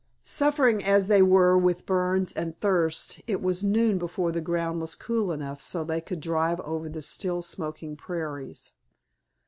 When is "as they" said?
0.83-1.21